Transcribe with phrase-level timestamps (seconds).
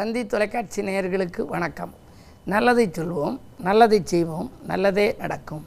[0.00, 1.90] தந்தி தொலைக்காட்சி நேயர்களுக்கு வணக்கம்.
[2.52, 3.34] நல்லதை சொல்வோம்
[3.66, 5.66] நல்லதை செய்வோம் நல்லதே நடக்கும்.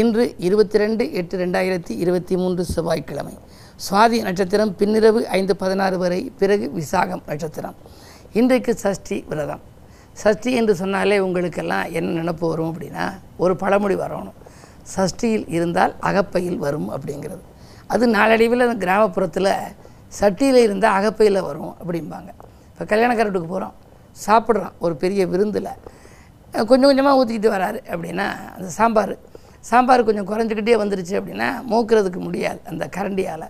[0.00, 3.34] இன்று இருபத்தி ரெண்டு எட்டு ரெண்டாயிரத்தி இருபத்தி மூன்று செவ்வாய்க்கிழமை.
[3.86, 7.76] சுவாதி நட்சத்திரம் பின்னிரவு ஐந்து பதினாறு வரை பிறகு விசாகம் நட்சத்திரம்.
[8.32, 9.60] இன்றைக்கு சஷ்டி விரதம்.
[10.12, 13.06] சஷ்டி என்று சொன்னாலே உங்களுக்கெல்லாம் என்ன நினப்பு வரும் அப்படின்னா
[13.36, 14.38] ஒரு பழமொழி வரணும்.
[14.96, 17.44] சஷ்டியில் இருந்தால் அகப்பையில் வரும் அப்படிங்கிறது.
[17.86, 19.54] அது நாளடைவில் கிராமப்புறத்தில்
[20.20, 22.30] சட்டியில் இருந்தால் அகப்பையில் வரும் அப்படிம்பாங்க.
[22.78, 23.74] இப்போ கல்யாணக்காரட்டுக்கு போகிறோம்.
[24.26, 24.72] சாப்பிட்றோம்.
[24.78, 25.70] ஒரு பெரிய விருந்தில்.
[26.52, 27.78] கொஞ்சம் கொஞ்சமாக ஊற்றிக்கிட்டு வராரு.
[27.92, 28.26] அப்படின்னா
[28.56, 29.14] அந்த சாம்பார்.
[29.70, 33.46] சாம்பார் கொஞ்சம் குறைஞ்சிக்கிட்டே வந்துருச்சு அப்படின்னா மூக்கிறதுக்கு முடியாது அந்த கரண்டியால்.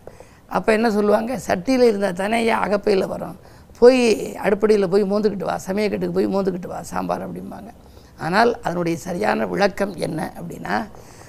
[0.47, 1.41] அப்போ என்ன சொல்லுவாங்க?
[1.49, 3.37] சட்டியில் இருந்தால் தானே ஏன் அகப்பையில் வரும்?
[3.79, 4.01] போய்
[4.45, 5.57] அடுப்படியில் போய் மோந்துக்கிட்டு வா.
[5.69, 7.71] சமயக்கட்டுக்கு போய் மோந்துக்கிட்டு வா சாம்பார் அப்படிம்பாங்க.
[8.19, 10.77] ஆனால் அதனுடைய சரியான விளக்கம் என்ன அப்படின்னா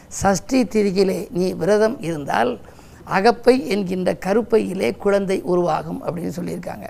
[0.07, 2.59] சஷ்டி திரிகிலே நீ விரதம் இருந்தால்
[3.03, 6.87] அகப்பை என்கின்ற கருப்பையிலே குழந்தை உருவாகும் அப்படின்னு சொல்லியிருக்காங்க.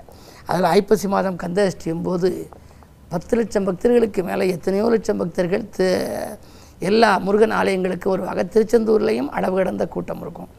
[0.50, 2.28] அதில் ஐப்பசி மாதம் கந்தஷ்டியும் போது
[3.12, 5.82] பத்து லட்சம் பக்தர்களுக்கு மேலே எத்தனையோ லட்சம் பக்தர்கள் த
[6.88, 8.42] எல்லா முருகன் ஆலயங்களுக்கு வருவாங்க.
[8.54, 10.50] திருச்செந்தூர்லேயும் அளவு கடந்த கூட்டம் இருக்கும்.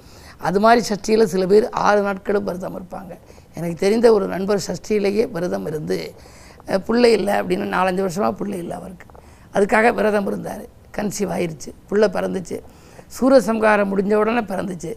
[0.48, 3.14] அது மாதிரி சஷ்டியில் சில பேர் ஆறு நாட்களும் விரதம் இருப்பாங்க.
[3.58, 5.98] எனக்கு தெரிந்த ஒரு நண்பர் சஷ்டியிலேயே விரதம் இருந்து
[6.88, 9.08] பிள்ளை இல்லை அப்படின்னு நாலஞ்சு வருஷமாக பிள்ளை இல்லை அவருக்கு.
[9.56, 10.64] அதுக்காக விரதம் இருந்தார்.
[10.98, 12.58] கன்சீவ் ஆயிருச்சு பிள்ளை பிறந்துச்சு.
[13.18, 14.92] சூரசம்காரம் முடிஞ்ச உடனே பிறந்துச்சு.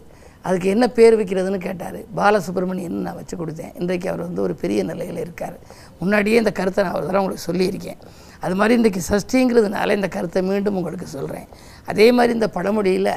[0.47, 1.97] அதுக்கு என்ன பேர் வைக்கிறதுன்னு கேட்டார்.
[2.19, 3.73] பாலசுப்ரமணியன் நான் வச்சு கொடுத்தேன்.
[3.81, 5.55] இன்றைக்கு அவர் வந்து ஒரு பெரிய நிலையில் இருக்கார்.
[5.99, 7.99] முன்னாடியே இந்த கருத்தை நான் ஒரு தடவை உங்களுக்கு சொல்லியிருக்கேன்.
[8.45, 11.47] அது மாதிரி இன்றைக்கி சஷ்டிங்கிறதுனால இந்த கருத்தை மீண்டும் உங்களுக்கு சொல்கிறேன்
[11.91, 13.13] அதே மாதிரி இந்த பழமொழியில்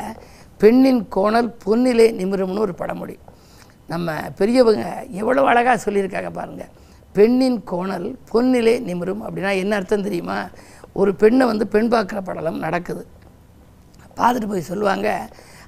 [0.62, 3.16] பெண்ணின் கோணல் பொன்னிலே நிமிரும்னு ஒரு பழமொழி.
[3.92, 4.84] நம்ம பெரியவங்க
[5.20, 6.72] எவ்வளோ அழகாக சொல்லியிருக்காங்க பாருங்கள்
[7.16, 10.38] பெண்ணின் கோணல் பொன்னிலே நிமிரும் அப்படின்னா என்ன அர்த்தம் தெரியுமா?
[11.00, 13.02] ஒரு பெண்ணை வந்து பெண் பார்க்குற படலம் நடக்குது.
[14.18, 15.08] பார்த்துட்டு போய் சொல்லுவாங்க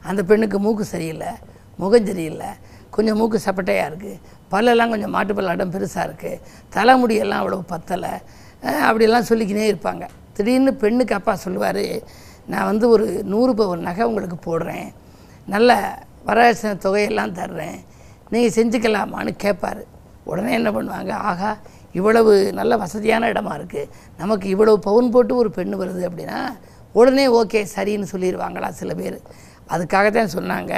[0.05, 1.31] அந்த பெண்ணுக்கு மூக்கு சரியில்லை
[1.77, 2.51] முகம் சரியில்லை
[2.91, 4.21] கொஞ்சம் மூக்கு சப்பட்டையாக இருக்குது
[4.53, 6.41] பல்லெல்லாம் கொஞ்சம் மாட்டு பல்லாட்டம் பெருசாக இருக்குது
[6.75, 8.13] தலைமுடியெல்லாம் அவ்வளோ பத்தலை
[8.63, 10.05] அப்படிலாம் அப்படியெல்லாம் சொல்லிக்கினே இருப்பாங்க.
[10.37, 11.85] திடீர்னு பெண்ணுக்கு அப்பா சொல்லுவார்
[12.47, 14.93] நான் வந்து ஒரு நூறு பவன் நகை உங்களுக்கு போடுறேன்
[15.49, 17.79] நல்ல வரதட்சணை தொகையெல்லாம் தர்றேன்
[18.33, 19.85] நீங்கள் செஞ்சுக்கலாமான்னு கேட்பாரு
[20.25, 21.57] உடனே என்ன பண்ணுவாங்க ஆகா
[21.93, 26.41] இவ்வளவு நல்ல வசதியான இடமா இருக்குது நமக்கு இவ்வளவு பவுன் போட்டு ஒரு பெண்ணு வருது அப்படின்னா
[26.95, 29.19] உடனே ஓகே சரின்னு சொல்லிடுவாங்களா சில பேர்.
[29.75, 30.75] அதுக்காக தான் சொன்னாங்க?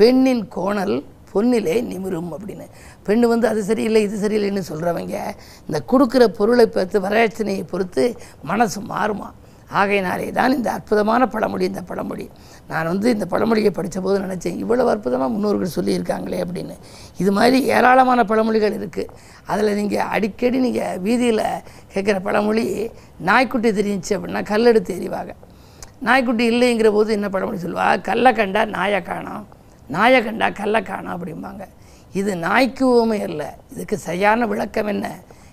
[0.00, 0.96] பெண்ணின் கோணல்
[1.32, 2.66] பொன்னிலே நிமிரும் அப்படின்னு.
[3.06, 5.16] பெண் வந்து அது சரியில்லை இது சரியில்லைன்னு சொல்கிறவங்க
[5.66, 8.04] இந்த கொடுக்குற பொருளை பார்த்து வரதட்சணையை பொறுத்து
[8.50, 9.28] மனசு மாறுமா?
[9.80, 12.26] ஆகையினாலே தான் இந்த அற்புதமான பழமொழி இந்த பழமொழி.
[12.70, 16.76] நான் வந்து இந்த பழமொழியை படித்த போது நினச்சேன் இவ்வளோ அற்புதமாக முன்னோர்கள் சொல்லியிருக்காங்களே அப்படின்னு.
[17.22, 19.12] இது மாதிரி ஏராளமான பழமொழிகள் இருக்குது
[19.52, 21.44] அதில் நீங்கள் அடிக்கடி நீங்கள் வீதியில்
[21.94, 22.64] கேட்குற பழமொழி
[23.28, 25.34] நாய்க்குட்டி தெரிஞ்சிச்சு அப்படின்னா கல்லெடுத்து எறிவாங்க
[26.06, 28.00] நாய்க்குட்டி இல்லைங்கிற போது என்ன பழமொழி சொல்லுவா?
[28.00, 29.46] கல்லை கண்டா நாயை காணும்
[29.88, 31.64] நாயை கண்டா கல்லை காணோம் அப்படிம்பாங்க.
[32.12, 33.42] இது நாய்க்கு உவமை அல்ல.
[33.72, 35.06] இதுக்கு சரியான விளக்கம் என்ன?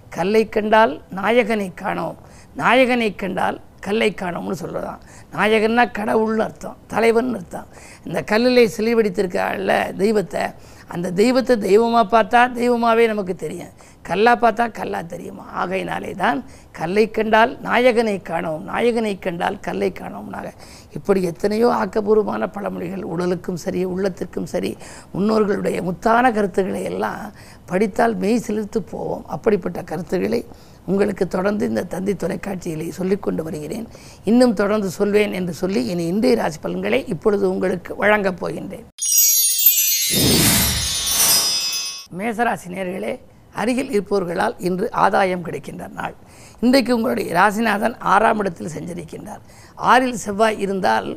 [0.09, 2.17] கல்லை கண்டால் நாயகனை காணோம்.
[2.57, 5.01] நாயகனை கண்டால் கல்லை காணோம்னு சொல்லுதான்
[5.33, 7.67] நாயகன்னா கடவுள்னு அர்த்தம் தலைவன் அர்த்தம்.
[8.05, 10.41] இந்த கல்லிலே சிலைவடித்திருக்கால தெய்வத்தை
[10.87, 13.73] அந்த தெய்வத்தை தெய்வமாக பார்த்தா தெய்வமாகவே நமக்கு தெரியும்.
[14.07, 15.39] கல்லா பார்த்தா கல்லா தெரியும்?
[15.61, 16.39] ஆகையினாலே தான்
[16.79, 20.47] கல்லை கண்டால் நாயகனை காணோம் நாயகனை கண்டால் கல்லை காணவும்னாக
[20.97, 24.71] இப்படி எத்தனையோ ஆக்கப்பூர்வமான பழமொழிகள் உடலுக்கும் சரி உள்ளத்திற்கும் சரி
[25.13, 27.21] முன்னோர்களுடைய முத்தான கருத்துக்களை எல்லாம்
[27.71, 29.25] படித்தால் மெய் செலுத்து போவோம்.
[29.35, 30.41] அப்படிப்பட்ட கருத்துக்களை
[30.91, 33.87] உங்களுக்கு தொடர்ந்து இந்த தந்தி தொலைக்காட்சியிலே சொல்லிக்கொண்டு வருகிறேன்.
[34.31, 38.85] இன்னும் தொடர்ந்து சொல்வேன் என்று சொல்லி இனி இன்றைய ராசி பலன்களை இப்பொழுது உங்களுக்கு வழங்கப் போகின்றேன்.
[42.19, 43.13] மேசராசி நேர்களே
[43.61, 46.15] அருகில் இருப்பவர்களால் இன்று ஆதாயம் கிடைக்கின்ற நாள்.
[46.65, 49.41] இன்றைக்கு உங்களுடைய ராசிநாதன் ஆறாம் இடத்தில் செஞ்சிருக்கின்றார்.
[49.91, 51.09] ஆறில் செவ்வாய் இருந்தால்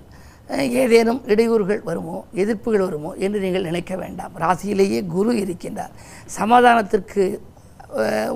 [0.83, 4.35] ஏதேனும் இடையூறுகள் வருமோ எதிர்ப்புகள் வருமோ என்று நீங்கள் நினைக்க வேண்டாம்.
[4.45, 5.95] ராசியிலேயே குரு இருக்கின்றார்.
[6.39, 7.25] சமாதானத்திற்கு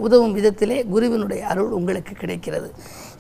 [0.07, 2.69] உதவும் விதத்திலே குருவினுடைய அருள் உங்களுக்கு கிடைக்கிறது.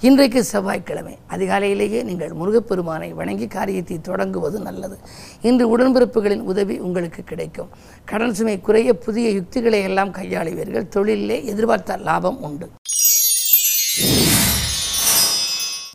[0.08, 1.18] இன்றைக்கு செவ்வாய்க்கிழமை.
[1.30, 4.98] அதிகாலையிலேயே நீங்கள் முருகப்பெருமானை வணங்கி காரியத்தை தொடங்குவது நல்லது.
[5.42, 7.68] இன்று உடன்பிறப்புகளின் உதவி உங்களுக்கு கிடைக்கும்.
[8.04, 10.88] கடன் சுமை குறைய புதிய யுக்திகளை எல்லாம் கையாளுவீர்கள்.
[10.88, 12.68] தொழிலே எதிர்பார்த்த லாபம் உண்டு.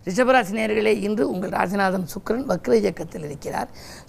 [0.08, 3.68] ரிஷபராசி நேர்களே இன்று உங்கள் ராசிநாதன் சுக்கரன் வக்ர இயக்கத்தில் இருக்கிறார்.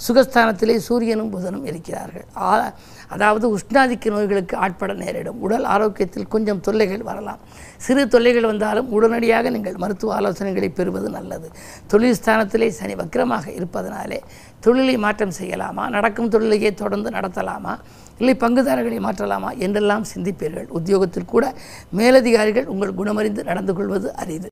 [0.09, 2.25] சுகஸ்தானத்திலே சூரியனும் புதனும் இருக்கிறார்கள்.
[2.37, 2.75] ஆ-
[3.09, 5.41] அதாவது உஷ்ணாதிக்க நோய்களுக்கு ஆட்பட நேரிடும்.
[5.41, 7.39] உடல் ஆரோக்கியத்தில் கொஞ்சம் தொல்லைகள் வரலாம்.
[7.77, 11.50] சிறு தொல்லைகள் வந்தாலும் உடனடியாக நீங்கள் மருத்துவ ஆலோசனைகளை பெறுவது நல்லது.
[11.87, 14.21] தொழில் ஸ்தானத்திலே சனி வக்ரமாக இருப்பதனாலே
[14.61, 15.89] தொழிலை மாற்றம் செய்யலாமா?
[15.89, 17.79] நடக்கும் தொழிலையே தொடர்ந்து நடத்தலாமா?
[18.19, 19.56] இல்லை பங்குதாரர்களை மாற்றலாமா?
[19.56, 20.67] என்றெல்லாம் சிந்திப்பீர்கள்.
[20.67, 21.55] உத்தியோகத்தில் கூட
[21.91, 24.50] மேலதிகாரிகள் உங்கள் குணமறிந்து நடந்து கொள்வது அரிது.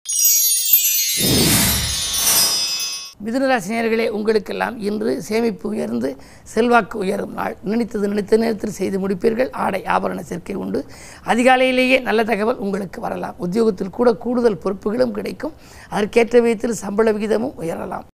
[3.27, 7.57] மிதுனராசினியர்களே உங்களுக்கெல்லாம் இன்று சேமிப்பு உயர்ந்து செல்வாக்கு உயரும் நாள்.
[7.63, 9.53] நினைத்தது நினைத்த நேரத்தில் செய்து முடிப்பீர்கள்.
[9.53, 10.85] ஆடை ஆபரண சேர்க்கை உண்டு.
[11.25, 13.35] அதிகாலையிலேயே நல்ல தகவல் உங்களுக்கு வரலாம்.
[13.39, 15.53] உத்தியோகத்தில் கூட கூடுதல் பொறுப்புகளும் கிடைக்கும்.
[15.89, 18.05] அதற்கேற்ற விதத்தில் சம்பள விகிதமும் உயரலாம்.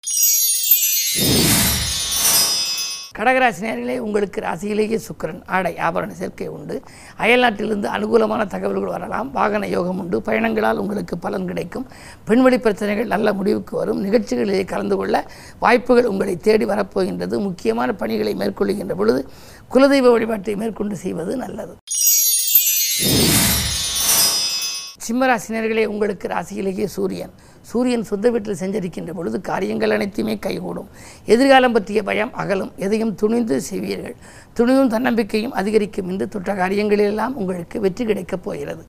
[3.23, 6.83] கடகராசினியர்களே உங்களுக்கு ராசியிலேயே சுக்கிரன் ஆடை ஆபரண சேர்க்கை உண்டு.
[7.19, 9.31] அயல்நாட்டிலிருந்து அனுகூலமான தகவல்கள் வரலாம்.
[9.33, 10.23] வாகன யோகம் உண்டு.
[10.23, 11.87] பயணங்களால் உங்களுக்கு பலன் கிடைக்கும்.
[12.27, 14.13] பெண்வழி பிரச்சனைகள் நல்ல முடிவுக்கு வரும்.
[14.13, 17.39] நிகழ்ச்சிகளிலே கலந்து கொள்ள வாய்ப்புகள் உங்களை தேடி வரப்போகின்றது.
[17.39, 19.29] முக்கியமான பணிகளை மேற்கொள்கின்ற பொழுது
[19.71, 21.77] குலதெய்வ வழிபாட்டை மேற்கொண்டு செய்வது நல்லது.
[25.07, 27.31] சிம்மராசினியர்களே உங்களுக்கு ராசியிலேயே சூரியன்.
[27.73, 30.89] சூரியன் சொந்த வீட்டில் செஞ்சரிக்கின்ற பொழுது காரியங்கள் அனைத்துமே கைகூடும்.
[31.35, 32.73] எதிர்காலம் பற்றிய பயம் அகலும்.
[32.87, 34.17] எதையும் துணிந்து செய்வீர்கள்.
[34.59, 38.85] துணிவும் தன்னம்பிக்கையும் அதிகரிக்கும் என்று தொற்ற காரியங்களிலெல்லாம் உங்களுக்கு வெற்றி கிடைக்கப் போகிறது.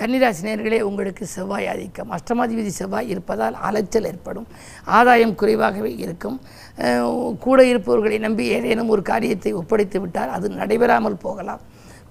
[0.00, 2.10] கன்னிராசினியர்களே உங்களுக்கு செவ்வாய் ஆதிக்கம்.
[2.16, 4.46] அஷ்டமாதிபதி செவ்வாய் இருப்பதால் அலைச்சல் ஏற்படும்.
[4.98, 6.36] ஆதாயம் குறைவாகவே இருக்கும்.
[7.46, 11.64] கூட இருப்பவர்களை நம்பி ஏதேனும் ஒரு காரியத்தை ஒப்படைத்து விட்டால் அது நடைபெறாமல் போகலாம்.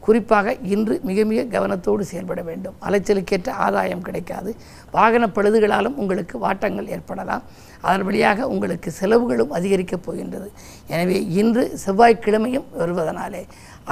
[0.08, 2.76] குறிப்பாக இன்று மிக மிக கவனத்தோடு செயல்பட வேண்டும்.
[2.88, 4.52] அலைச்சலுக்கேற்ற ஆதாயம் கிடைக்காது.
[4.92, 7.44] வாகன பழுதுகளாலும் உங்களுக்கு வாட்டங்கள் ஏற்படலாம்.
[7.88, 10.48] அதன் வழியாக உங்களுக்கு செலவுகளும் அதிகரிக்கப் போகின்றது.
[10.88, 13.44] எனவே இன்று செவ்வாய்க்கிழமையும் வருவதனாலே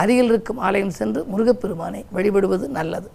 [0.02, 3.10] அருகில் இருக்கும் ஆலயம் சென்று முருகப்பெருமானை வழிபடுவது நல்லது.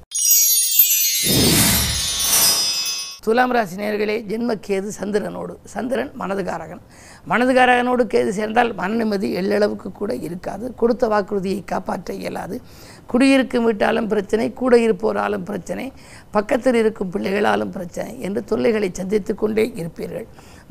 [3.25, 6.81] துலாம் ராசி நேர்களே ஜென்ம கேது சந்திரனோடு சந்திரன் மனதுகாரகன்.
[7.29, 10.75] மனதுகாரகனோடு கேது சேர்ந்தால் மன நிம்மதி எள்ளளவுக்கு கூட இருக்காது.
[10.75, 12.56] கொடுத்த வாக்குறுதியை காப்பாற்ற இயலாது.
[13.10, 15.86] குடியிருக்கும் வீட்டாலும் பிரச்சனை கூட இருப்போராலும் பிரச்சனை
[16.36, 20.26] பக்கத்தில் இருக்கும் பிள்ளைகளாலும் பிரச்சனை என்று தொல்லைகளை சந்தித்து கொண்டே இருப்பீர்கள்.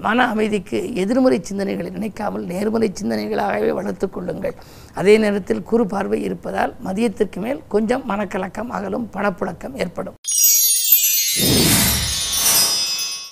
[0.05, 4.55] மன அமைதிக்கு எதிர்மறை சிந்தனைகளை நினைக்காமல் நேர்மறை சிந்தனைகளாகவே வளர்த்து கொள்ளுங்கள்.
[5.01, 10.17] அதே நேரத்தில் குறு பார்வை இருப்பதால் மதியத்திற்கு மேல் கொஞ்சம் மனக்கலக்கம் அகலும் பணப்புழக்கம் ஏற்படும்.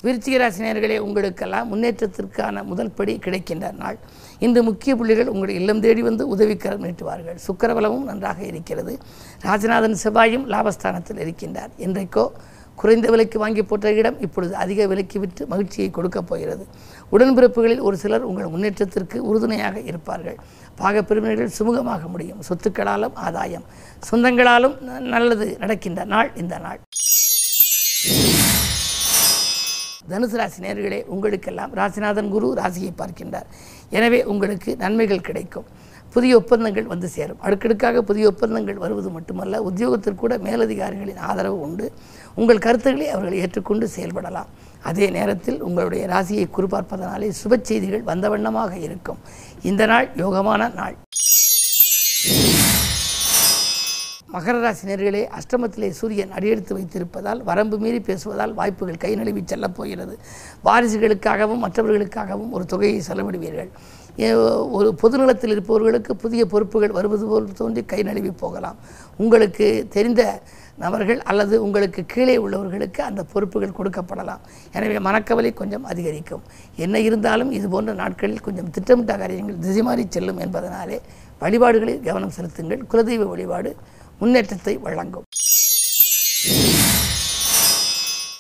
[0.04, 3.98] விருச்சிகராசினியர்களே உங்களுக்கெல்லாம் முன்னேற்றத்திற்கான முதல் படி கிடைக்கின்ற நாள்.
[4.40, 7.38] இந்த முக்கிய புள்ளிகள் உங்களுடைய இல்லம் தேடி வந்து உதவிக்கரம் நீட்டுவார்கள்.
[7.48, 8.98] சுக்கரபலமும் நன்றாக இருக்கிறது.
[9.44, 11.70] ராஜநாதன் செவ்வாயும் லாபஸ்தானத்தில் இருக்கின்றார்.
[11.78, 12.28] என்றைக்கோ
[12.76, 16.66] குறைந்த விலைக்கு வாங்கி போட்ட இடம் இப்பொழுது அதிக விலைக்கு விற்று மகிழ்ச்சியை கொடுக்கப் போகிறது.
[17.12, 20.38] உடன்பிறப்புகளில் ஒரு சிலர் உங்கள் முன்னேற்றத்திற்கு உறுதுணையாக இருப்பார்கள்.
[20.78, 22.42] பாகப்பிரிவினர்கள் சுமூகமாக முடியும்.
[22.50, 23.64] சொத்துக்களாலும் ஆதாயம்
[24.12, 26.80] சொந்தங்களாலும் ந- நல்லது நடக்கின்ற நாள் இந்த நாள்.
[30.12, 33.48] தனுசு ராசி நேர்களே உங்களுக்கெல்லாம் ராசிநாதன் குரு ராசியை பார்க்கின்றார்.
[33.98, 35.68] எனவே உங்களுக்கு நன்மைகள் கிடைக்கும்.
[36.14, 37.40] புதிய ஒப்பந்தங்கள் வந்து சேரும்.
[37.46, 41.88] அடுக்கடுக்காக புதிய ஒப்பந்தங்கள் வருவது மட்டுமல்ல உத்தியோகத்தில் கூட மேலதிகாரிகளின் ஆதரவு உண்டு.
[42.40, 44.50] உங்கள் கருத்துக்களை அவர்கள் ஏற்றுக்கொண்டு செயல்படலாம்.
[44.90, 49.20] அதே நேரத்தில் உங்களுடைய ராசியை குறிப்பார்ப்பதனாலே சுப செய்திகள் வந்த வண்ணமாக இருக்கும்.
[49.72, 50.98] இந்த நாள் யோகமான நாள்.
[54.38, 60.16] மகர ராசி நேர்களே அஷ்டமத்திலே சூரியன் அடியெடுத்து வைத்திருப்பதால் வரம்பு மீறி பேசுவதால் வாய்ப்புகள் கை நழுவி செல்லப் போகிறது.
[60.68, 63.72] வாரிசுகளுக்காகவும் மற்றவர்களுக்காகவும் ஒரு தொகையை செலவிடுவீர்கள்.
[64.78, 68.78] ஒரு பொதுநலத்தில் இருப்பவர்களுக்கு புதிய பொறுப்புகள் வருவது போல் தோன்றி கை நழுவி போகலாம்.
[69.24, 70.22] உங்களுக்கு தெரிந்த
[70.84, 74.42] நபர்கள் அல்லது உங்களுக்கு கீழே உள்ளவர்களுக்கு அந்த பொறுப்புகள் கொடுக்கப்படலாம்.
[74.78, 76.44] எனவே மனக்கவலை கொஞ்சம் அதிகரிக்கும்.
[76.86, 81.00] என்ன இருந்தாலும் இது போன்ற நாட்களில் கொஞ்சம் திட்டமிட்ட காரியங்கள் திசை மாறி செல்லும் என்பதனாலே
[81.44, 82.84] வழிபாடுகளில் கவனம் செலுத்துங்கள்.
[82.92, 83.72] குலதெய்வ வழிபாடு
[84.20, 85.24] முன்னேற்றத்தை வழங்கும்.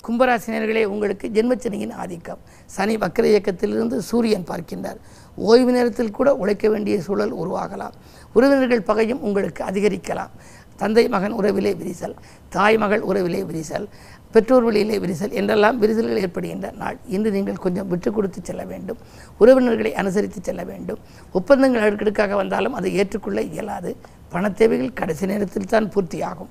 [0.07, 2.37] கும்பராசினியர்களே உங்களுக்கு ஜென்மச்சனியின் ஆதிக்கம்.
[2.65, 4.97] சனி வக்கர இயக்கத்திலிருந்து சூரியன் பார்க்கின்றார்.
[5.35, 7.91] ஓய்வு நேரத்தில் கூட உழைக்க வேண்டிய சூழல் உருவாகலாம்.
[8.33, 10.29] உறவினர்கள் பகையும் உங்களுக்கு அதிகரிக்கலாம்.
[10.75, 12.15] தந்தை மகன் உறவிலே விரிசல்.
[12.49, 13.87] தாய் மகள் உறவிலே விரிசல்.
[14.31, 16.97] பெற்றோர் வழியிலே விரிசல் என்றெல்லாம் விரிசல்கள் ஏற்படுகின்ற நாள்.
[17.07, 18.97] இன்று நீங்கள் கொஞ்சம் விட்டு கொடுத்து செல்ல வேண்டும்.
[19.39, 20.99] உறவினர்களை அனுசரித்து செல்ல வேண்டும்.
[21.31, 23.97] ஒப்பந்தங்கள் அடுக்கடுக்காக வந்தாலும் அதை ஏற்றுக்கொள்ள இயலாது.
[24.29, 26.49] பணத் தேவைகள் கடைசி நேரத்தில் தான் பூர்த்தியாகும்.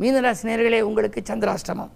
[0.00, 1.90] மீனராசி நேர்களே உங்களுக்கு சந்திராஷ்டமம்.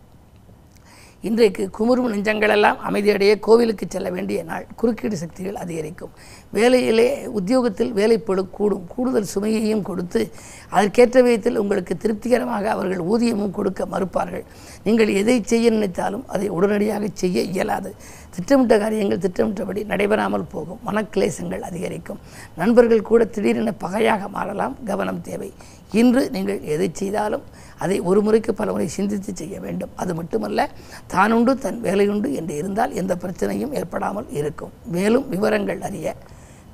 [1.28, 4.64] இன்றைக்கு குமுறும் நெஞ்சங்களெல்லாம் அமைதியடைய கோவிலுக்கு செல்ல வேண்டிய நாள்.
[4.76, 6.10] குறுக்கீடு சக்திகள் அதிகரிக்கும்.
[6.56, 7.06] வேலையிலே
[7.38, 8.82] உத்தியோகத்தில் வேலைப்பழு கூடும்.
[8.94, 10.20] கூடுதல் சுமையையும் கொடுத்து
[10.68, 14.44] அதற்கேற்ற விதத்தில் உங்களுக்கு திருப்திகரமாக அவர்கள் ஊதியமும் கொடுக்க மறுப்பார்கள்.
[14.82, 17.92] நீங்கள் எதை செய்ய நினைத்தாலும் அதை உடனடியாக செய்ய இயலாது.
[18.34, 20.80] திட்டமிட்ட காரியங்கள் திட்டமிட்டபடி நடைபெறாமல் போகும்.
[20.86, 22.20] மனக்கிளேசங்கள் அதிகரிக்கும்.
[22.56, 24.76] நண்பர்கள் கூட திடீரென பகையாக மாறலாம்.
[24.84, 25.52] கவனம் தேவை.
[26.00, 27.42] இன்று நீங்கள் எதை செய்தாலும்
[27.84, 29.92] அதை ஒரு முறைக்கு பல முறை சிந்தித்து செய்ய வேண்டும்.
[30.02, 30.68] அது மட்டுமல்ல
[31.14, 34.72] தானுண்டு தன் வேலையுண்டு என்று இருந்தால் எந்த பிரச்சனையும் ஏற்படாமல் இருக்கும்.
[34.96, 36.16] மேலும் விவரங்கள் அறிய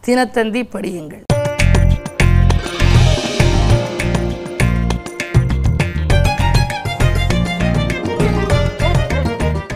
[0.06, 1.24] தினத்தந்தி படியுங்கள்.